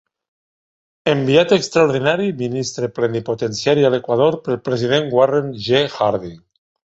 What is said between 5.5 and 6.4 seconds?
G. Harding.